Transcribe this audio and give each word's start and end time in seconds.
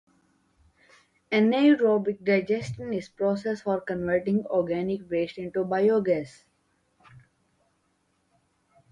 Anaerobic 1.31 2.23
digestion 2.25 2.91
is 2.91 3.07
process 3.07 3.61
for 3.61 3.79
converting 3.81 4.43
organic 4.47 5.07
waste 5.11 5.37
into 5.37 5.63
biogas. 5.63 6.45